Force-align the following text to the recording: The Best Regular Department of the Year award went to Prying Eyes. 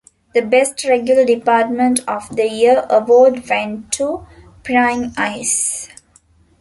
The 0.33 0.41
Best 0.41 0.83
Regular 0.85 1.25
Department 1.25 1.99
of 2.07 2.35
the 2.35 2.47
Year 2.49 2.87
award 2.89 3.47
went 3.47 3.91
to 3.91 4.25
Prying 4.63 5.13
Eyes. 5.15 5.89